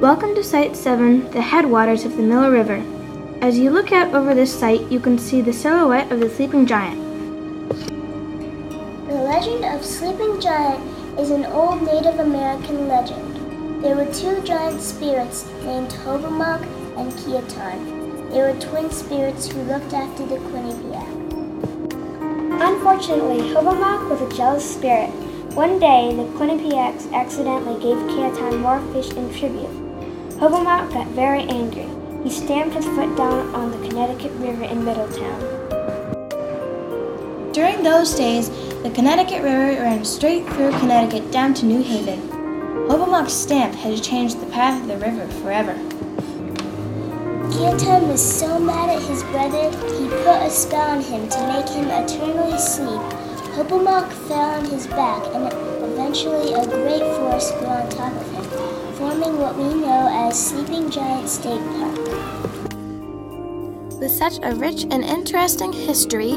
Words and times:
Welcome 0.00 0.36
to 0.36 0.44
Site 0.44 0.76
7, 0.76 1.28
the 1.32 1.42
headwaters 1.42 2.04
of 2.04 2.16
the 2.16 2.22
Mill 2.22 2.52
River. 2.52 2.84
As 3.42 3.58
you 3.58 3.70
look 3.70 3.90
out 3.90 4.14
over 4.14 4.32
this 4.32 4.56
site, 4.56 4.82
you 4.92 5.00
can 5.00 5.18
see 5.18 5.40
the 5.40 5.52
silhouette 5.52 6.12
of 6.12 6.20
the 6.20 6.30
sleeping 6.30 6.66
giant. 6.66 7.00
The 9.08 9.14
legend 9.14 9.64
of 9.64 9.84
Sleeping 9.84 10.40
Giant 10.40 10.84
is 11.18 11.32
an 11.32 11.46
old 11.46 11.82
Native 11.82 12.20
American 12.20 12.86
legend. 12.86 13.82
There 13.82 13.96
were 13.96 14.06
two 14.14 14.40
giant 14.42 14.80
spirits 14.80 15.46
named 15.64 15.90
Hobomok 15.90 16.62
and 16.96 17.12
Kiaton. 17.14 18.30
They 18.30 18.38
were 18.38 18.60
twin 18.60 18.92
spirits 18.92 19.50
who 19.50 19.60
looked 19.62 19.94
after 19.94 20.24
the 20.24 20.36
Quinnipiac. 20.36 21.10
Unfortunately, 22.62 23.52
Hobomok 23.52 24.08
was 24.08 24.20
a 24.20 24.36
jealous 24.36 24.76
spirit. 24.76 25.10
One 25.56 25.80
day, 25.80 26.14
the 26.14 26.30
Quinnipiacs 26.38 27.12
accidentally 27.12 27.82
gave 27.82 27.96
Kiaton 28.06 28.60
more 28.60 28.80
fish 28.92 29.10
in 29.10 29.34
tribute. 29.34 29.87
Hobomok 30.38 30.92
got 30.92 31.08
very 31.08 31.42
angry. 31.42 31.88
He 32.22 32.30
stamped 32.30 32.76
his 32.76 32.84
foot 32.84 33.16
down 33.16 33.52
on 33.56 33.72
the 33.72 33.88
Connecticut 33.88 34.30
River 34.36 34.62
in 34.62 34.84
Middletown. 34.84 35.40
During 37.52 37.82
those 37.82 38.14
days, 38.14 38.48
the 38.84 38.90
Connecticut 38.94 39.42
River 39.42 39.82
ran 39.82 40.04
straight 40.04 40.46
through 40.50 40.78
Connecticut 40.78 41.32
down 41.32 41.54
to 41.54 41.66
New 41.66 41.82
Haven. 41.82 42.20
Hobomok's 42.88 43.32
stamp 43.32 43.74
had 43.74 44.00
changed 44.00 44.40
the 44.40 44.46
path 44.46 44.80
of 44.80 44.86
the 44.86 44.96
river 44.98 45.26
forever. 45.42 45.74
Kiaton 47.50 48.06
was 48.06 48.22
so 48.22 48.60
mad 48.60 48.90
at 48.90 49.02
his 49.02 49.24
brother, 49.24 49.70
he 49.98 50.06
put 50.08 50.46
a 50.46 50.50
spell 50.50 50.92
on 50.92 51.00
him 51.02 51.28
to 51.30 51.48
make 51.48 51.68
him 51.68 51.88
eternally 51.90 52.56
sleep. 52.58 53.00
Hobomok 53.56 54.12
fell 54.28 54.50
on 54.60 54.64
his 54.66 54.86
back, 54.86 55.20
and 55.34 55.52
eventually 55.82 56.52
a 56.52 56.64
great 56.64 57.02
forest 57.16 57.58
grew 57.58 57.66
on 57.66 57.88
top 57.90 58.12
of 58.12 58.30
him, 58.30 58.37
forming 58.98 59.38
what 59.38 59.56
we 59.56 59.74
know 59.74 60.08
as 60.10 60.48
Sleeping 60.48 60.90
Giant 60.90 61.28
State 61.28 61.60
Park. 61.60 61.96
With 64.00 64.10
such 64.10 64.40
a 64.42 64.56
rich 64.56 64.82
and 64.90 65.04
interesting 65.04 65.72
history, 65.72 66.36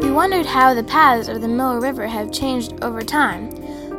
we 0.00 0.10
wondered 0.10 0.46
how 0.46 0.72
the 0.72 0.84
paths 0.84 1.28
of 1.28 1.42
the 1.42 1.48
Mill 1.48 1.74
River 1.74 2.06
have 2.06 2.32
changed 2.32 2.72
over 2.80 3.02
time. 3.02 3.50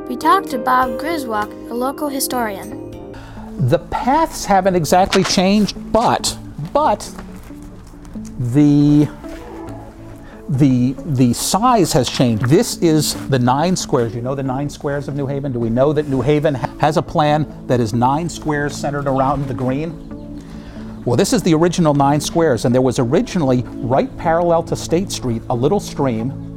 We 0.08 0.18
talked 0.18 0.50
to 0.50 0.58
Bob 0.58 1.00
Griswold, 1.00 1.54
a 1.70 1.76
local 1.76 2.10
historian. 2.10 2.90
The 3.60 3.78
paths 3.78 4.44
haven't 4.44 4.76
exactly 4.76 5.24
changed, 5.24 5.76
but 5.92 6.36
but 6.74 7.12
the 8.40 9.08
the 10.50 10.94
the 11.06 11.32
size 11.34 11.94
has 11.94 12.10
changed. 12.10 12.46
This 12.48 12.78
is 12.78 13.14
the 13.30 13.38
nine 13.38 13.76
squares. 13.76 14.16
You 14.16 14.22
know 14.22 14.34
the 14.34 14.44
nine 14.44 14.70
squares 14.70 15.08
of 15.08 15.16
New 15.16 15.28
Haven. 15.28 15.52
Do 15.52 15.60
we 15.60 15.70
know 15.70 15.94
that 15.94 16.08
New 16.08 16.22
Haven 16.22 16.56
has 16.56 16.98
a 16.98 17.02
plan 17.02 17.68
that 17.68 17.80
is 17.80 17.94
nine 17.94 18.28
squares 18.28 18.76
centered 18.76 19.08
around 19.08 19.48
the 19.48 19.54
green? 19.54 20.08
Well, 21.06 21.16
this 21.16 21.34
is 21.34 21.44
the 21.44 21.54
original 21.54 21.94
nine 21.94 22.20
squares, 22.20 22.66
and 22.66 22.74
there 22.74 22.82
was 22.82 22.98
originally 22.98 23.62
right 23.78 24.16
parallel 24.18 24.64
to 24.64 24.76
State 24.76 25.12
Street 25.12 25.44
a 25.50 25.56
little 25.56 25.80
stream 25.80 26.48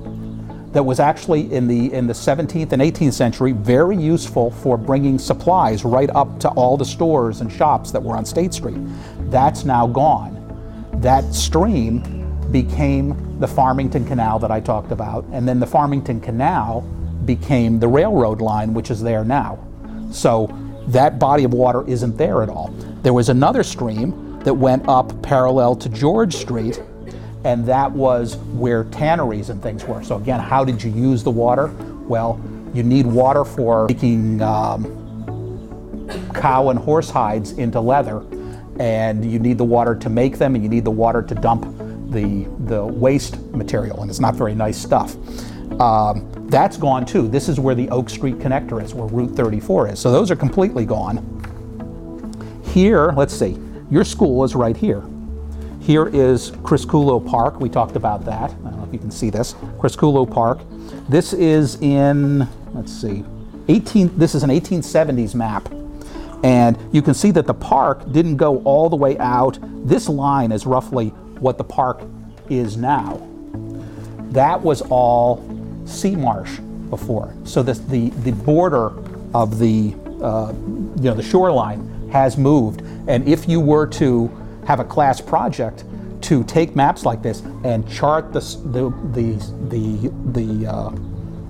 that 0.72 0.82
was 0.82 0.98
actually 0.98 1.52
in 1.52 1.68
the 1.68 1.92
in 1.92 2.06
the 2.06 2.14
17th 2.14 2.72
and 2.72 2.80
18th 2.80 3.12
century 3.12 3.52
very 3.52 3.96
useful 3.96 4.50
for 4.50 4.78
bringing 4.78 5.18
supplies 5.18 5.84
right 5.84 6.08
up 6.10 6.40
to 6.40 6.48
all 6.50 6.78
the 6.78 6.84
stores 6.84 7.42
and 7.42 7.52
shops 7.52 7.90
that 7.92 8.02
were 8.02 8.16
on 8.16 8.24
State 8.24 8.54
Street. 8.54 8.78
That's 9.30 9.66
now 9.66 9.86
gone. 9.86 10.38
That 10.94 11.34
stream 11.34 12.21
became 12.52 13.40
the 13.40 13.48
Farmington 13.48 14.04
Canal 14.04 14.38
that 14.38 14.50
I 14.50 14.60
talked 14.60 14.92
about, 14.92 15.24
and 15.32 15.48
then 15.48 15.58
the 15.58 15.66
Farmington 15.66 16.20
Canal 16.20 16.82
became 17.24 17.80
the 17.80 17.88
railroad 17.88 18.40
line, 18.40 18.74
which 18.74 18.90
is 18.90 19.02
there 19.02 19.24
now. 19.24 19.58
So 20.10 20.54
that 20.88 21.18
body 21.18 21.44
of 21.44 21.54
water 21.54 21.86
isn't 21.88 22.16
there 22.16 22.42
at 22.42 22.48
all. 22.48 22.68
There 23.02 23.14
was 23.14 23.28
another 23.28 23.62
stream 23.62 24.38
that 24.40 24.54
went 24.54 24.88
up 24.88 25.22
parallel 25.22 25.76
to 25.76 25.88
George 25.88 26.36
Street, 26.36 26.82
and 27.44 27.64
that 27.66 27.90
was 27.90 28.36
where 28.36 28.84
tanneries 28.84 29.50
and 29.50 29.62
things 29.62 29.84
were. 29.84 30.02
So 30.02 30.16
again, 30.16 30.40
how 30.40 30.64
did 30.64 30.82
you 30.82 30.90
use 30.90 31.24
the 31.24 31.30
water? 31.30 31.68
Well, 32.06 32.40
you 32.74 32.82
need 32.82 33.06
water 33.06 33.44
for 33.44 33.86
making 33.88 34.42
um, 34.42 34.84
cow 36.34 36.70
and 36.70 36.78
horse 36.78 37.10
hides 37.10 37.52
into 37.52 37.80
leather, 37.80 38.22
and 38.78 39.30
you 39.30 39.38
need 39.38 39.58
the 39.58 39.64
water 39.64 39.94
to 39.94 40.10
make 40.10 40.38
them, 40.38 40.54
and 40.54 40.64
you 40.64 40.70
need 40.70 40.84
the 40.84 40.90
water 40.90 41.22
to 41.22 41.34
dump 41.34 41.64
the, 42.12 42.46
the 42.66 42.84
waste 42.84 43.40
material, 43.52 44.02
and 44.02 44.10
it's 44.10 44.20
not 44.20 44.34
very 44.34 44.54
nice 44.54 44.78
stuff. 44.78 45.16
Um, 45.80 46.28
that's 46.48 46.76
gone 46.76 47.06
too. 47.06 47.28
This 47.28 47.48
is 47.48 47.58
where 47.58 47.74
the 47.74 47.88
Oak 47.88 48.10
Street 48.10 48.38
connector 48.38 48.82
is, 48.82 48.94
where 48.94 49.08
Route 49.08 49.34
34 49.34 49.88
is. 49.88 49.98
So 49.98 50.10
those 50.10 50.30
are 50.30 50.36
completely 50.36 50.84
gone. 50.84 51.40
Here, 52.66 53.12
let's 53.12 53.34
see, 53.34 53.58
your 53.90 54.04
school 54.04 54.44
is 54.44 54.54
right 54.54 54.76
here. 54.76 55.02
Here 55.80 56.06
is 56.08 56.52
Criscuolo 56.62 57.26
Park. 57.26 57.60
We 57.60 57.68
talked 57.68 57.96
about 57.96 58.24
that. 58.26 58.50
I 58.50 58.54
don't 58.54 58.76
know 58.76 58.84
if 58.84 58.92
you 58.92 58.98
can 58.98 59.10
see 59.10 59.30
this. 59.30 59.54
Criscuolo 59.80 60.30
Park. 60.30 60.60
This 61.08 61.32
is 61.32 61.74
in, 61.82 62.46
let's 62.72 62.92
see, 62.92 63.24
18, 63.68 64.16
this 64.16 64.34
is 64.34 64.42
an 64.42 64.50
1870s 64.50 65.34
map. 65.34 65.68
And 66.44 66.76
you 66.92 67.02
can 67.02 67.14
see 67.14 67.30
that 67.32 67.46
the 67.46 67.54
park 67.54 68.10
didn't 68.12 68.36
go 68.36 68.58
all 68.62 68.88
the 68.88 68.96
way 68.96 69.16
out. 69.18 69.58
This 69.86 70.08
line 70.08 70.52
is 70.52 70.66
roughly 70.66 71.12
what 71.42 71.58
the 71.58 71.64
park 71.64 72.00
is 72.48 72.76
now. 72.76 73.20
That 74.30 74.62
was 74.62 74.80
all 74.82 75.44
sea 75.84 76.16
marsh 76.16 76.58
before. 76.88 77.34
So 77.44 77.62
the, 77.62 77.74
the, 77.74 78.10
the 78.10 78.32
border 78.32 78.92
of 79.34 79.58
the, 79.58 79.94
uh, 80.22 80.52
you 80.52 81.02
know, 81.02 81.14
the 81.14 81.22
shoreline 81.22 82.10
has 82.10 82.36
moved. 82.36 82.82
And 83.08 83.26
if 83.28 83.48
you 83.48 83.60
were 83.60 83.86
to 83.88 84.28
have 84.66 84.80
a 84.80 84.84
class 84.84 85.20
project 85.20 85.84
to 86.22 86.44
take 86.44 86.76
maps 86.76 87.04
like 87.04 87.22
this 87.22 87.40
and 87.64 87.90
chart 87.90 88.32
the, 88.32 88.40
the, 88.40 88.90
the, 89.12 89.32
the, 89.68 90.08
the 90.40 90.70
uh, 90.70 90.92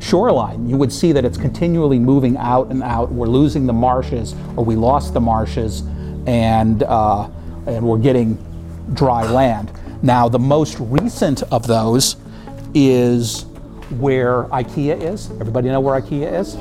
shoreline, 0.00 0.68
you 0.68 0.76
would 0.76 0.92
see 0.92 1.12
that 1.12 1.24
it's 1.24 1.36
continually 1.36 1.98
moving 1.98 2.36
out 2.38 2.70
and 2.70 2.82
out. 2.82 3.12
We're 3.12 3.26
losing 3.26 3.66
the 3.66 3.72
marshes, 3.72 4.34
or 4.56 4.64
we 4.64 4.76
lost 4.76 5.12
the 5.12 5.20
marshes, 5.20 5.82
and, 6.26 6.82
uh, 6.84 7.28
and 7.66 7.86
we're 7.86 7.98
getting 7.98 8.38
dry 8.94 9.24
land. 9.24 9.70
Now, 10.02 10.28
the 10.28 10.38
most 10.38 10.78
recent 10.80 11.42
of 11.44 11.66
those 11.66 12.16
is 12.74 13.44
where 13.98 14.44
IKEA 14.44 15.00
is. 15.00 15.30
Everybody 15.32 15.68
know 15.68 15.80
where 15.80 16.00
IKEA 16.00 16.40
is? 16.40 16.56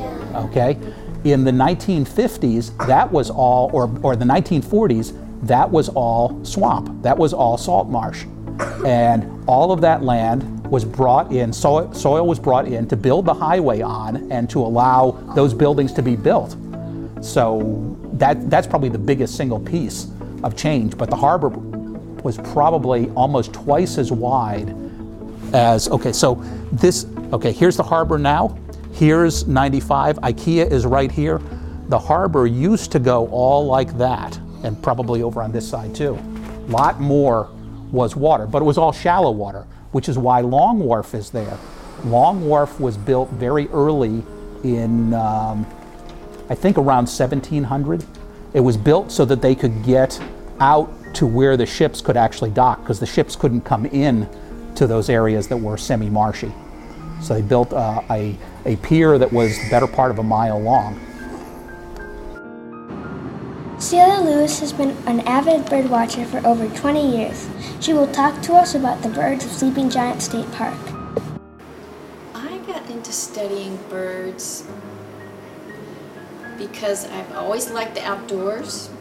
Okay. 0.46 0.78
In 1.24 1.44
the 1.44 1.52
1950s, 1.52 2.88
that 2.88 3.12
was 3.12 3.30
all, 3.30 3.72
or, 3.74 3.90
or 4.04 4.16
the 4.16 4.26
1940s, 4.26 5.18
that 5.48 5.70
was 5.70 5.90
all 5.90 6.44
swamp. 6.46 7.02
That 7.02 7.18
was 7.18 7.34
all 7.34 7.58
salt 7.58 7.88
marsh. 7.90 8.26
And 8.86 9.44
all 9.48 9.72
of 9.72 9.82
that 9.82 10.04
land 10.04 10.68
was 10.68 10.86
brought 10.86 11.32
in, 11.32 11.52
soil, 11.52 11.92
soil 11.94 12.28
was 12.28 12.40
brought 12.40 12.68
in 12.68 12.88
to 12.88 12.96
build 12.96 13.26
the 13.26 13.34
highway 13.34 13.82
on 13.82 14.32
and 14.32 14.50
to 14.52 14.60
allow 14.60 15.12
those 15.36 15.54
buildings 15.54 15.94
to 15.94 16.04
be 16.04 16.16
built. 16.16 16.56
So 17.22 17.98
that, 18.14 18.50
that's 18.50 18.68
probably 18.68 18.90
the 18.90 19.00
biggest 19.00 19.36
single 19.36 19.60
piece 19.60 20.08
of 20.44 20.56
change. 20.56 20.98
But 20.98 21.10
the 21.10 21.16
harbor 21.16 21.50
was 22.24 22.38
probably 22.38 23.10
almost 23.12 23.54
twice 23.54 23.98
as 23.98 24.12
wide 24.12 24.76
as, 25.54 25.90
okay, 25.90 26.14
so 26.14 26.36
this, 26.72 27.06
okay, 27.34 27.52
here's 27.52 27.76
the 27.78 27.84
harbor 27.84 28.18
now. 28.18 28.58
Here's 28.94 29.48
95. 29.48 30.18
IKEA 30.20 30.70
is 30.70 30.86
right 30.86 31.12
here. 31.12 31.42
The 31.90 32.00
harbor 32.00 32.48
used 32.48 32.92
to 32.94 33.00
go 33.00 33.28
all 33.30 33.66
like 33.66 33.98
that 33.98 34.38
and 34.64 34.82
probably 34.82 35.24
over 35.24 35.42
on 35.42 35.52
this 35.52 35.68
side 35.68 35.94
too. 35.96 36.14
A 36.14 36.72
lot 36.72 37.00
more 37.00 37.50
was 37.92 38.16
water, 38.16 38.48
but 38.48 38.62
it 38.62 38.66
was 38.66 38.78
all 38.78 38.94
shallow 38.94 39.32
water, 39.32 39.66
which 39.92 40.08
is 40.08 40.18
why 40.18 40.40
Long 40.42 40.80
Wharf 40.80 41.14
is 41.14 41.30
there. 41.32 41.58
Long 42.06 42.48
Wharf 42.48 42.80
was 42.80 42.98
built 42.98 43.30
very 43.32 43.68
early 43.70 44.24
in, 44.64 45.14
um, 45.14 45.66
I 46.50 46.56
think 46.56 46.78
around 46.78 47.08
1700. 47.08 48.06
It 48.54 48.60
was 48.60 48.78
built 48.78 49.12
so 49.12 49.26
that 49.26 49.42
they 49.42 49.56
could 49.56 49.84
get 49.84 50.22
out 50.60 50.94
to 51.14 51.26
where 51.26 51.58
the 51.58 51.66
ships 51.66 52.02
could 52.02 52.18
actually 52.18 52.52
dock 52.52 52.82
because 52.82 53.00
the 53.00 53.06
ships 53.06 53.36
couldn't 53.36 53.62
come 53.62 53.86
in 53.86 54.28
to 54.76 54.88
those 54.88 55.10
areas 55.10 55.48
that 55.48 55.58
were 55.58 55.78
semi-marshy. 55.78 56.52
So 57.22 57.36
they 57.36 57.42
built 57.42 57.72
uh, 57.74 58.02
a, 58.10 58.38
a 58.66 58.76
pier 58.78 59.18
that 59.18 59.32
was 59.32 59.58
the 59.58 59.70
better 59.70 59.88
part 59.88 60.12
of 60.12 60.20
a 60.20 60.24
mile 60.24 60.60
long. 60.60 61.00
Celia 63.80 64.22
Lewis 64.22 64.60
has 64.60 64.72
been 64.72 64.92
an 65.08 65.22
avid 65.22 65.68
bird 65.68 65.90
watcher 65.90 66.24
for 66.26 66.46
over 66.46 66.68
20 66.70 67.18
years. 67.18 67.50
She 67.80 67.94
will 67.94 68.12
talk 68.12 68.40
to 68.44 68.54
us 68.54 68.76
about 68.76 69.02
the 69.02 69.10
birds 69.10 69.44
of 69.44 69.52
Sleeping 69.52 69.90
Giant 69.90 70.22
State 70.22 70.50
Park. 70.52 70.78
I 72.36 72.58
got 72.68 72.88
into 72.90 73.12
studying 73.12 73.78
birds 73.90 74.66
because 76.60 77.10
I've 77.10 77.32
always 77.34 77.72
liked 77.72 77.96
the 77.96 78.06
outdoors 78.06 78.92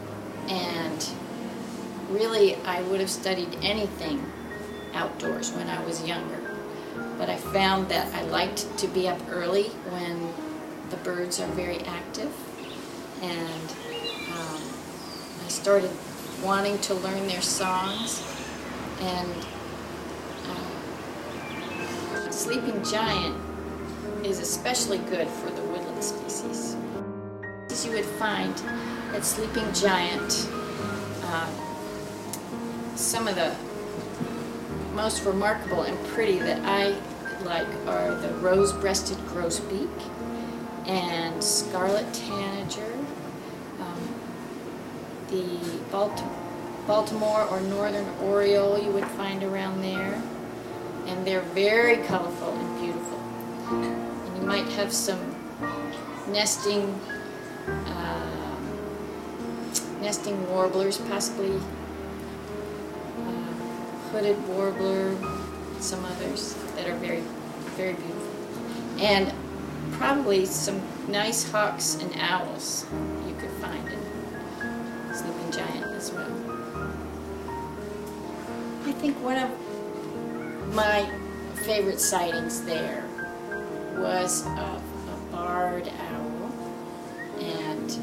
and 0.49 1.07
really 2.13 2.55
I 2.57 2.81
would 2.83 2.99
have 2.99 3.09
studied 3.09 3.57
anything 3.61 4.23
outdoors 4.93 5.51
when 5.51 5.69
I 5.69 5.83
was 5.85 6.03
younger. 6.03 6.39
But 7.17 7.29
I 7.29 7.37
found 7.37 7.89
that 7.89 8.13
I 8.13 8.23
liked 8.23 8.77
to 8.79 8.87
be 8.87 9.07
up 9.07 9.19
early 9.29 9.69
when 9.89 10.33
the 10.89 10.97
birds 10.97 11.39
are 11.39 11.47
very 11.47 11.79
active 11.79 12.33
and 13.21 13.69
um, 14.33 14.61
I 15.45 15.47
started 15.47 15.91
wanting 16.43 16.79
to 16.79 16.93
learn 16.95 17.27
their 17.27 17.41
songs. 17.41 18.23
And 18.99 19.45
uh, 20.47 22.31
Sleeping 22.31 22.83
Giant 22.83 23.39
is 24.25 24.39
especially 24.39 24.97
good 24.99 25.27
for 25.27 25.51
the 25.51 25.61
woodland 25.61 26.03
species. 26.03 26.75
As 27.69 27.85
you 27.85 27.91
would 27.91 28.05
find 28.05 28.53
at 29.13 29.23
Sleeping 29.23 29.71
Giant, 29.73 30.49
uh, 31.23 31.47
some 33.01 33.27
of 33.27 33.35
the 33.35 33.55
most 34.93 35.25
remarkable 35.25 35.81
and 35.81 35.97
pretty 36.07 36.37
that 36.37 36.61
I 36.63 36.95
like 37.43 37.67
are 37.87 38.13
the 38.15 38.29
rose-breasted 38.35 39.17
grosbeak 39.19 39.89
and 40.85 41.43
scarlet 41.43 42.13
tanager, 42.13 42.93
um, 43.79 44.13
the 45.29 45.57
Baltimore, 45.91 46.37
Baltimore 46.85 47.43
or 47.45 47.61
northern 47.61 48.07
oriole 48.19 48.77
you 48.79 48.91
would 48.91 49.07
find 49.07 49.43
around 49.43 49.81
there, 49.81 50.21
and 51.07 51.25
they're 51.25 51.41
very 51.41 51.97
colorful 52.05 52.53
and 52.53 52.79
beautiful. 52.81 53.19
And 53.69 54.37
you 54.37 54.43
might 54.47 54.67
have 54.73 54.93
some 54.93 55.19
nesting 56.27 56.99
uh, 57.67 58.57
nesting 60.01 60.49
warblers, 60.49 60.97
possibly 60.97 61.59
hooded 64.11 64.37
warbler, 64.49 65.15
some 65.79 66.03
others 66.03 66.53
that 66.75 66.85
are 66.87 66.95
very, 66.97 67.21
very 67.77 67.93
beautiful. 67.93 68.27
And 68.99 69.33
probably 69.93 70.45
some 70.45 70.81
nice 71.07 71.49
hawks 71.49 71.95
and 71.95 72.13
owls 72.17 72.85
you 73.25 73.33
could 73.35 73.51
find 73.61 73.87
in 73.87 75.15
Sleeping 75.15 75.51
Giant 75.51 75.85
as 75.95 76.11
well. 76.11 76.31
I 78.85 78.91
think 78.91 79.17
one 79.23 79.37
of 79.37 80.75
my 80.75 81.09
favorite 81.65 82.01
sightings 82.01 82.63
there 82.63 83.05
was 83.97 84.45
a 84.45 84.81
barred 85.31 85.87
owl. 85.87 86.51
And 87.39 87.97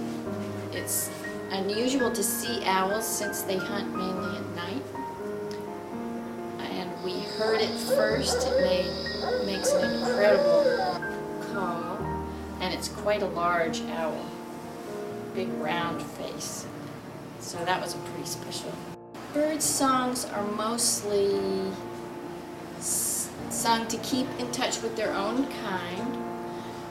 it's 0.72 1.10
unusual 1.50 2.10
to 2.12 2.22
see 2.22 2.64
owls 2.64 3.06
since 3.06 3.42
they 3.42 3.56
hunt 3.56 3.94
mainly 3.94 4.38
we 4.40 4.47
heard 7.38 7.60
it 7.60 7.70
first. 7.70 8.48
It 8.48 8.60
made, 8.62 9.46
makes 9.46 9.70
an 9.72 9.94
incredible 9.94 10.64
call. 11.52 11.96
And 12.60 12.74
it's 12.74 12.88
quite 12.88 13.22
a 13.22 13.26
large 13.26 13.80
owl. 13.82 14.26
Big 15.34 15.48
round 15.54 16.02
face. 16.02 16.66
So 17.38 17.64
that 17.64 17.80
was 17.80 17.94
a 17.94 17.98
pretty 17.98 18.26
special. 18.26 18.72
Bird 19.32 19.62
songs 19.62 20.24
are 20.24 20.42
mostly 20.42 21.40
sung 22.80 23.86
to 23.86 23.96
keep 23.98 24.26
in 24.40 24.50
touch 24.50 24.82
with 24.82 24.96
their 24.96 25.14
own 25.14 25.46
kind. 25.62 26.16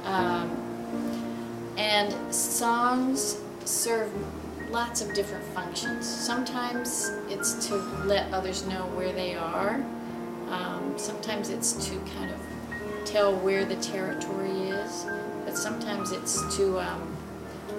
Um, 0.05 1.73
and 1.77 2.33
songs 2.33 3.37
serve 3.65 4.09
lots 4.71 5.01
of 5.01 5.13
different 5.13 5.43
functions. 5.53 6.07
Sometimes 6.07 7.11
it's 7.27 7.67
to 7.67 7.75
let 8.05 8.31
others 8.33 8.65
know 8.65 8.85
where 8.95 9.11
they 9.11 9.35
are. 9.35 9.83
Um, 10.49 10.93
sometimes 10.97 11.49
it's 11.49 11.73
to 11.87 11.99
kind 12.15 12.31
of 12.31 12.39
tell 13.05 13.35
where 13.35 13.65
the 13.65 13.75
territory 13.77 14.51
is. 14.51 15.05
But 15.45 15.57
sometimes 15.57 16.11
it's 16.11 16.57
to, 16.57 16.79
um, 16.79 17.15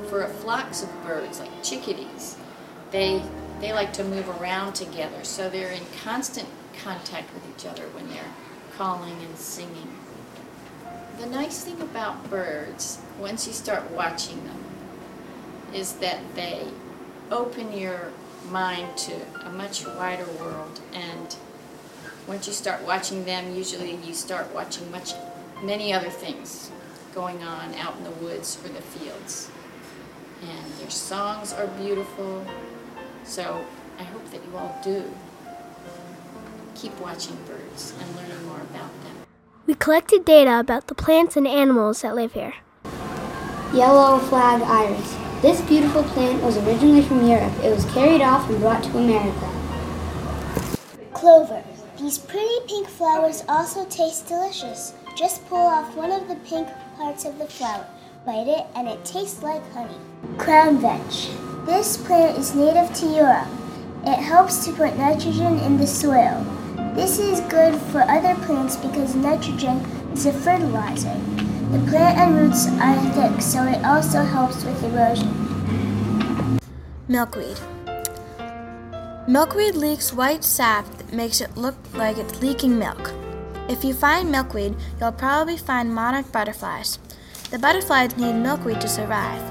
for 0.09 0.23
a 0.23 0.29
flocks 0.29 0.83
of 0.83 1.05
birds, 1.05 1.39
like 1.39 1.63
chickadees, 1.63 2.37
they, 2.91 3.23
they 3.61 3.73
like 3.73 3.93
to 3.95 4.05
move 4.05 4.29
around 4.41 4.75
together. 4.75 5.23
So 5.23 5.51
they're 5.51 5.73
in 5.73 5.83
constant 6.03 6.49
contact 6.83 7.33
with 7.35 7.43
each 7.51 7.67
other 7.67 7.83
when 7.89 8.09
they're 8.09 8.33
calling 8.77 9.17
and 9.23 9.37
singing. 9.37 9.89
The 11.19 11.27
nice 11.27 11.65
thing 11.65 11.81
about 11.81 12.31
birds, 12.31 13.01
once 13.19 13.47
you 13.47 13.53
start 13.53 13.91
watching 13.91 14.43
them, 14.47 14.65
is 15.75 15.95
that 15.95 16.21
they 16.35 16.67
open 17.31 17.77
your 17.77 18.13
mind 18.51 18.97
to 18.97 19.15
a 19.45 19.51
much 19.51 19.85
wider 19.85 20.27
world. 20.41 20.81
And 20.95 21.37
once 22.29 22.47
you 22.47 22.53
start 22.53 22.83
watching 22.83 23.25
them, 23.25 23.57
usually 23.57 23.97
you 24.05 24.13
start 24.13 24.55
watching 24.55 24.89
much, 24.91 25.15
many 25.63 25.95
other 25.95 26.11
things 26.11 26.71
going 27.15 27.43
on 27.43 27.75
out 27.77 27.97
in 27.97 28.05
the 28.05 28.11
woods 28.11 28.59
or 28.63 28.69
the 28.69 28.83
fields. 28.83 29.51
And 30.43 30.73
their 30.75 30.91
songs 30.91 31.55
are 31.55 31.67
beautiful. 31.67 32.47
So 33.25 33.65
I 33.99 34.03
hope 34.03 34.31
that 34.31 34.45
you 34.45 34.57
all 34.57 34.79
do 34.85 35.11
keep 36.75 36.97
watching 37.01 37.37
birds 37.47 37.93
and 37.99 38.15
learning 38.15 38.47
more 38.47 38.61
about 38.61 38.93
them. 39.03 39.17
We 39.67 39.75
collected 39.75 40.25
data 40.25 40.61
about 40.61 40.87
the 40.87 40.95
plants 40.95 41.37
and 41.37 41.47
animals 41.47 42.03
that 42.03 42.15
live 42.15 42.35
here. 42.35 42.55
Yellow 43.75 44.19
flag 44.19 44.63
iris. 44.63 45.17
This 45.43 45.61
beautiful 45.63 46.05
plant 46.05 46.43
was 46.43 46.57
originally 46.59 47.03
from 47.03 47.27
Europe. 47.27 47.53
It 47.65 47.75
was 47.75 47.85
carried 47.87 48.23
off 48.23 48.49
and 48.49 48.61
brought 48.61 48.85
to 48.85 48.99
America. 48.99 49.51
Clover. 51.13 51.65
These 51.99 52.19
pretty 52.19 52.61
pink 52.69 52.87
flowers 52.87 53.43
also 53.49 53.85
taste 53.87 54.29
delicious. 54.29 54.95
Just 55.17 55.45
pull 55.49 55.59
off 55.59 55.97
one 55.97 56.13
of 56.13 56.29
the 56.29 56.37
pink 56.49 56.69
parts 56.97 57.25
of 57.25 57.39
the 57.39 57.47
flower, 57.47 57.85
bite 58.25 58.47
it, 58.47 58.67
and 58.77 58.87
it 58.87 59.05
tastes 59.05 59.43
like 59.43 59.69
honey. 59.73 59.97
Crown 60.37 60.79
vetch. 60.79 61.29
This 61.67 61.97
plant 61.97 62.39
is 62.39 62.55
native 62.55 62.95
to 62.99 63.07
Europe. 63.07 63.49
It 64.07 64.23
helps 64.23 64.65
to 64.65 64.73
put 64.73 64.97
nitrogen 64.97 65.59
in 65.59 65.77
the 65.77 65.89
soil. 65.89 66.47
This 66.95 67.19
is 67.19 67.41
good 67.41 67.75
for 67.91 68.03
other 68.03 68.37
plants 68.47 68.77
because 68.77 69.17
nitrogen 69.17 69.79
is 70.13 70.25
a 70.27 70.33
fertilizer. 70.33 71.19
The 71.73 71.85
plant 71.91 72.17
and 72.17 72.37
roots 72.37 72.69
are 72.81 72.97
thick, 73.11 73.43
so 73.43 73.65
it 73.65 73.85
also 73.85 74.23
helps 74.23 74.65
with 74.65 74.85
erosion. 74.85 76.61
Milkweed. 77.09 77.59
Milkweed 79.29 79.75
leaks 79.75 80.11
white 80.11 80.43
sap 80.43 80.87
that 80.97 81.13
makes 81.13 81.43
it 81.43 81.55
look 81.55 81.77
like 81.93 82.17
it's 82.17 82.41
leaking 82.41 82.79
milk. 82.79 83.13
If 83.69 83.85
you 83.85 83.93
find 83.93 84.33
milkweed, 84.33 84.75
you'll 84.99 85.13
probably 85.13 85.59
find 85.59 85.95
monarch 85.95 86.33
butterflies. 86.33 86.99
The 87.51 87.59
butterflies 87.59 88.17
need 88.17 88.33
milkweed 88.33 88.81
to 88.81 88.89
survive. 88.89 89.43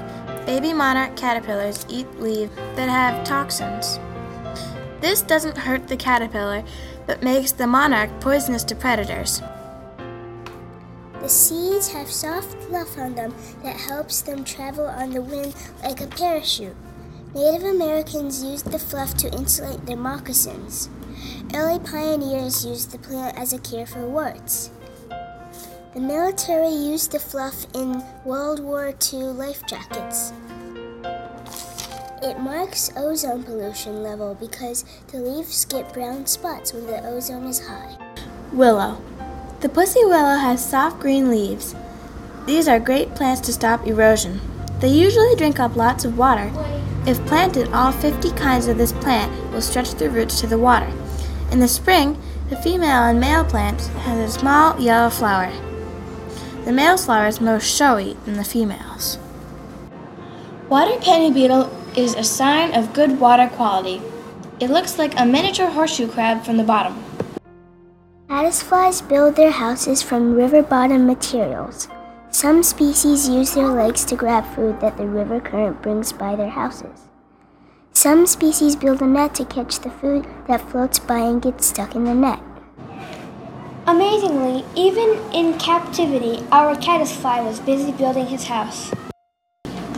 Baby 0.44 0.72
monarch 0.72 1.14
caterpillars 1.14 1.86
eat 1.88 2.08
leaves 2.18 2.50
that 2.74 2.88
have 2.88 3.24
toxins. 3.24 4.00
This 5.00 5.22
doesn't 5.22 5.56
hurt 5.56 5.86
the 5.86 5.96
caterpillar, 5.96 6.64
but 7.06 7.22
makes 7.22 7.52
the 7.52 7.68
monarch 7.68 8.10
poisonous 8.20 8.64
to 8.64 8.74
predators. 8.74 9.40
The 11.20 11.28
seeds 11.28 11.92
have 11.92 12.10
soft 12.10 12.52
fluff 12.64 12.98
on 12.98 13.14
them 13.14 13.32
that 13.62 13.76
helps 13.76 14.22
them 14.22 14.42
travel 14.42 14.88
on 14.88 15.10
the 15.10 15.22
wind 15.22 15.54
like 15.84 16.00
a 16.00 16.08
parachute. 16.08 16.74
Native 17.34 17.64
Americans 17.64 18.42
used 18.42 18.72
the 18.72 18.78
fluff 18.78 19.14
to 19.18 19.32
insulate 19.34 19.84
their 19.84 19.98
moccasins. 19.98 20.88
Early 21.54 21.78
pioneers 21.78 22.64
used 22.64 22.90
the 22.90 22.98
plant 22.98 23.36
as 23.36 23.52
a 23.52 23.58
cure 23.58 23.84
for 23.84 24.06
warts. 24.06 24.70
The 25.92 26.00
military 26.00 26.70
used 26.70 27.12
the 27.12 27.18
fluff 27.18 27.66
in 27.74 28.02
World 28.24 28.60
War 28.60 28.94
II 29.12 29.24
life 29.24 29.62
jackets. 29.66 30.32
It 32.22 32.40
marks 32.40 32.90
ozone 32.96 33.42
pollution 33.42 34.02
level 34.02 34.34
because 34.34 34.86
the 35.08 35.18
leaves 35.18 35.66
get 35.66 35.92
brown 35.92 36.26
spots 36.26 36.72
when 36.72 36.86
the 36.86 37.06
ozone 37.06 37.44
is 37.44 37.66
high. 37.66 37.96
Willow. 38.52 39.02
The 39.60 39.68
pussy 39.68 40.04
willow 40.04 40.38
has 40.38 40.66
soft 40.66 40.98
green 40.98 41.30
leaves. 41.30 41.74
These 42.46 42.68
are 42.68 42.80
great 42.80 43.14
plants 43.14 43.42
to 43.42 43.52
stop 43.52 43.86
erosion. 43.86 44.40
They 44.80 44.88
usually 44.88 45.36
drink 45.36 45.60
up 45.60 45.76
lots 45.76 46.04
of 46.04 46.16
water. 46.16 46.50
If 47.08 47.24
planted, 47.24 47.72
all 47.72 47.90
50 47.90 48.32
kinds 48.32 48.66
of 48.66 48.76
this 48.76 48.92
plant 48.92 49.32
will 49.50 49.62
stretch 49.62 49.94
their 49.94 50.10
roots 50.10 50.42
to 50.42 50.46
the 50.46 50.58
water. 50.58 50.92
In 51.50 51.58
the 51.58 51.66
spring, 51.66 52.20
the 52.50 52.56
female 52.58 53.04
and 53.04 53.18
male 53.18 53.46
plant 53.46 53.80
has 54.04 54.18
a 54.18 54.38
small 54.38 54.78
yellow 54.78 55.08
flower. 55.08 55.50
The 56.66 56.72
male's 56.72 57.06
flower 57.06 57.26
is 57.26 57.40
most 57.40 57.64
showy 57.64 58.18
than 58.26 58.34
the 58.34 58.44
female's. 58.44 59.16
Water 60.68 61.00
penny 61.00 61.32
beetle 61.32 61.74
is 61.96 62.14
a 62.14 62.22
sign 62.22 62.74
of 62.74 62.92
good 62.92 63.18
water 63.18 63.48
quality. 63.54 64.02
It 64.60 64.68
looks 64.68 64.98
like 64.98 65.18
a 65.18 65.24
miniature 65.24 65.70
horseshoe 65.70 66.08
crab 66.08 66.44
from 66.44 66.58
the 66.58 66.62
bottom. 66.62 67.02
Caddisflies 68.28 69.08
build 69.08 69.34
their 69.34 69.52
houses 69.52 70.02
from 70.02 70.34
river 70.34 70.62
bottom 70.62 71.06
materials. 71.06 71.88
Some 72.30 72.62
species 72.62 73.28
use 73.28 73.54
their 73.54 73.68
legs 73.68 74.04
to 74.04 74.14
grab 74.14 74.44
food 74.54 74.80
that 74.80 74.96
the 74.96 75.06
river 75.06 75.40
current 75.40 75.82
brings 75.82 76.12
by 76.12 76.36
their 76.36 76.50
houses. 76.50 77.08
Some 77.92 78.26
species 78.26 78.76
build 78.76 79.00
a 79.00 79.06
net 79.06 79.34
to 79.36 79.44
catch 79.46 79.80
the 79.80 79.90
food 79.90 80.26
that 80.46 80.60
floats 80.60 80.98
by 80.98 81.18
and 81.18 81.42
gets 81.42 81.66
stuck 81.66 81.94
in 81.94 82.04
the 82.04 82.14
net. 82.14 82.40
Amazingly, 83.86 84.64
even 84.76 85.18
in 85.32 85.58
captivity, 85.58 86.44
our 86.52 86.76
caddisfly 86.76 87.40
was 87.40 87.60
busy 87.60 87.92
building 87.92 88.26
his 88.26 88.44
house. 88.44 88.92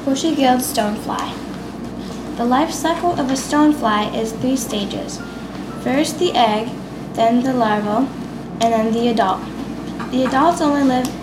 Bushy-gilled 0.05 0.61
stonefly. 0.61 1.37
The 2.37 2.45
life 2.45 2.71
cycle 2.71 3.13
of 3.21 3.29
a 3.31 3.35
stonefly 3.35 4.15
is 4.17 4.33
three 4.35 4.57
stages. 4.57 5.21
First 5.83 6.19
the 6.21 6.33
egg, 6.33 6.69
then 7.15 7.43
the 7.43 7.53
larva, 7.53 8.09
and 8.61 8.73
then 8.73 8.93
the 8.93 9.09
adult. 9.09 9.43
The 10.13 10.25
adults 10.25 10.61
only 10.61 10.85
live 10.85 11.20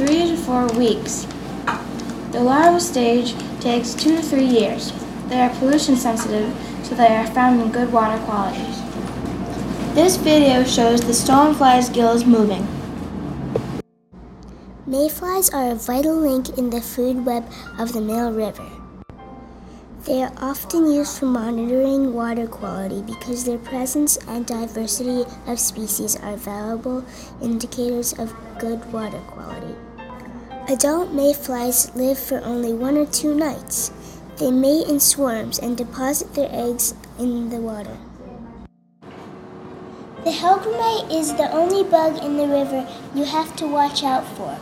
three 0.00 0.30
to 0.30 0.34
four 0.34 0.66
weeks. 0.78 1.26
The 2.32 2.40
larval 2.40 2.80
stage 2.80 3.34
takes 3.60 3.92
two 3.92 4.16
to 4.16 4.22
three 4.22 4.46
years. 4.46 4.94
They 5.28 5.38
are 5.38 5.50
pollution 5.50 5.94
sensitive, 5.94 6.56
so 6.82 6.94
they 6.94 7.14
are 7.14 7.26
found 7.26 7.60
in 7.60 7.70
good 7.70 7.92
water 7.92 8.18
qualities. 8.24 8.80
This 9.94 10.16
video 10.16 10.64
shows 10.64 11.02
the 11.02 11.12
stonefly's 11.12 11.90
gills 11.90 12.24
moving. 12.24 12.66
Mayflies 14.86 15.50
are 15.50 15.72
a 15.72 15.74
vital 15.74 16.16
link 16.16 16.56
in 16.56 16.70
the 16.70 16.80
food 16.80 17.26
web 17.26 17.44
of 17.78 17.92
the 17.92 18.00
Mill 18.00 18.32
River. 18.32 18.70
They 20.06 20.22
are 20.22 20.32
often 20.38 20.90
used 20.90 21.18
for 21.18 21.26
monitoring 21.26 22.14
water 22.14 22.46
quality 22.46 23.02
because 23.02 23.44
their 23.44 23.58
presence 23.58 24.16
and 24.26 24.46
diversity 24.46 25.26
of 25.46 25.60
species 25.60 26.16
are 26.16 26.36
valuable 26.36 27.04
indicators 27.42 28.18
of 28.18 28.34
good 28.58 28.80
water 28.94 29.20
quality. 29.28 29.76
Adult 30.70 31.10
mayflies 31.10 31.90
live 31.96 32.16
for 32.16 32.40
only 32.44 32.72
one 32.72 32.96
or 32.96 33.04
two 33.04 33.34
nights. 33.34 33.90
They 34.36 34.52
mate 34.52 34.86
in 34.86 35.00
swarms 35.00 35.58
and 35.58 35.76
deposit 35.76 36.32
their 36.34 36.48
eggs 36.52 36.94
in 37.18 37.50
the 37.50 37.56
water. 37.56 37.98
The 40.22 40.30
hellgrammite 40.30 41.10
is 41.10 41.34
the 41.34 41.50
only 41.50 41.82
bug 41.82 42.22
in 42.22 42.36
the 42.36 42.46
river 42.46 42.86
you 43.16 43.24
have 43.24 43.56
to 43.56 43.66
watch 43.66 44.04
out 44.04 44.24
for. 44.36 44.56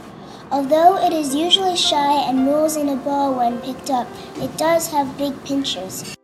Although 0.50 0.96
it 0.96 1.12
is 1.12 1.34
usually 1.34 1.76
shy 1.76 2.22
and 2.26 2.46
rolls 2.46 2.76
in 2.76 2.88
a 2.88 2.96
ball 2.96 3.34
when 3.34 3.60
picked 3.60 3.90
up, 3.90 4.08
it 4.36 4.56
does 4.56 4.90
have 4.90 5.18
big 5.18 5.34
pinchers. 5.44 6.16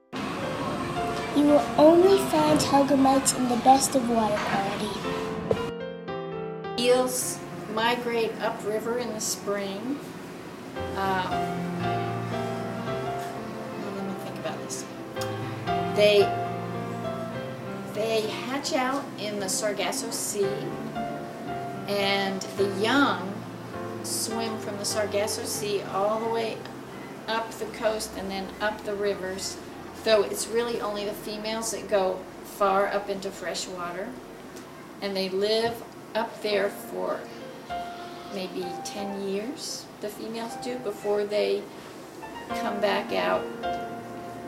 You 1.36 1.44
will 1.44 1.66
only 1.76 2.16
find 2.30 2.58
hellgrammites 2.58 3.36
in 3.36 3.50
the 3.50 3.56
best 3.56 3.94
of 3.94 4.08
water 4.08 4.38
quality. 4.38 4.88
Eels 6.78 7.38
migrate 7.74 8.32
upriver 8.40 8.98
in 8.98 9.12
the 9.12 9.20
spring. 9.20 9.98
Um, 10.96 11.30
let 13.96 14.06
me 14.06 14.14
think 14.24 14.38
about 14.38 14.58
this. 14.62 14.84
They 15.96 16.20
they 17.92 18.22
hatch 18.22 18.72
out 18.72 19.04
in 19.18 19.38
the 19.38 19.48
Sargasso 19.48 20.10
Sea, 20.10 20.48
and 21.88 22.40
the 22.56 22.68
young 22.80 23.32
swim 24.02 24.58
from 24.58 24.76
the 24.78 24.84
Sargasso 24.84 25.44
Sea 25.44 25.82
all 25.92 26.20
the 26.20 26.28
way 26.28 26.56
up 27.28 27.50
the 27.52 27.66
coast 27.66 28.10
and 28.16 28.30
then 28.30 28.48
up 28.60 28.84
the 28.84 28.94
rivers. 28.94 29.56
Though 30.04 30.22
it's 30.22 30.46
really 30.48 30.80
only 30.80 31.04
the 31.04 31.12
females 31.12 31.70
that 31.70 31.88
go 31.88 32.18
far 32.44 32.88
up 32.88 33.08
into 33.08 33.30
fresh 33.30 33.66
water, 33.66 34.08
and 35.00 35.16
they 35.16 35.28
live 35.28 35.82
up 36.14 36.42
there 36.42 36.68
for 36.68 37.20
maybe 38.34 38.66
10 38.84 39.28
years, 39.28 39.86
the 40.00 40.08
females 40.08 40.54
do, 40.62 40.76
before 40.78 41.24
they 41.24 41.62
come 42.48 42.80
back 42.80 43.12
out 43.12 43.44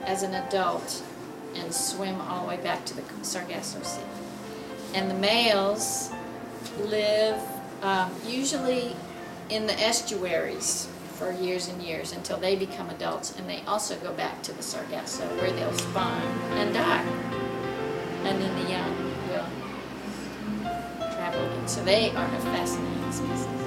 as 0.05 0.23
an 0.23 0.35
adult 0.35 1.03
and 1.55 1.73
swim 1.73 2.21
all 2.21 2.43
the 2.43 2.49
way 2.49 2.57
back 2.59 2.85
to 2.85 2.95
the 2.95 3.03
Sargasso 3.23 3.81
Sea. 3.83 4.03
And 4.95 5.11
the 5.11 5.15
males 5.15 6.11
live 6.81 7.41
um, 7.83 8.11
usually 8.27 8.95
in 9.49 9.67
the 9.67 9.79
estuaries 9.81 10.89
for 11.15 11.33
years 11.33 11.69
and 11.69 11.83
years 11.83 12.13
until 12.13 12.37
they 12.37 12.57
become 12.57 12.91
adults, 12.91 13.37
and 13.39 13.49
they 13.49 13.63
also 13.67 13.97
go 13.97 14.13
back 14.13 14.43
to 14.43 14.53
the 14.53 14.63
Sargasso 14.63 15.25
where 15.39 15.51
they'll 15.51 15.73
spawn 15.73 16.23
and 16.53 16.75
die. 16.75 17.05
And 18.25 18.43
then 18.43 18.65
the 18.65 18.71
young 18.71 18.97
will 19.29 19.47
travel 21.15 21.43
again. 21.45 21.69
So 21.69 21.83
they 21.85 22.11
are 22.11 22.27
a 22.27 22.41
fascinating 22.41 23.13
species. 23.13 23.66